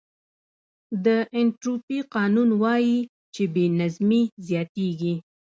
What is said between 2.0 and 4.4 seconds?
قانون وایي چې بې نظمي